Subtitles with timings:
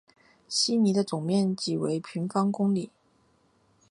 [0.49, 2.89] 希尼的总面积为平方公里。